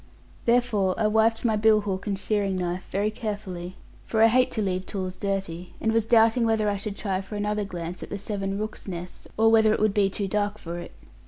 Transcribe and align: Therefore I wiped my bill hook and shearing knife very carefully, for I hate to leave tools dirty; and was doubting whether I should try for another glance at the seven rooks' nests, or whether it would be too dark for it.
Therefore 0.45 0.99
I 0.99 1.05
wiped 1.05 1.45
my 1.45 1.55
bill 1.55 1.81
hook 1.81 2.07
and 2.07 2.17
shearing 2.17 2.55
knife 2.55 2.89
very 2.89 3.11
carefully, 3.11 3.75
for 4.03 4.23
I 4.23 4.29
hate 4.29 4.49
to 4.53 4.61
leave 4.63 4.87
tools 4.87 5.15
dirty; 5.15 5.75
and 5.79 5.91
was 5.91 6.07
doubting 6.07 6.43
whether 6.43 6.67
I 6.67 6.77
should 6.77 6.95
try 6.95 7.21
for 7.21 7.35
another 7.35 7.65
glance 7.65 8.01
at 8.01 8.09
the 8.09 8.17
seven 8.17 8.57
rooks' 8.57 8.87
nests, 8.87 9.27
or 9.37 9.49
whether 9.51 9.71
it 9.75 9.79
would 9.79 9.93
be 9.93 10.09
too 10.09 10.27
dark 10.27 10.57
for 10.57 10.79
it. 10.79 10.93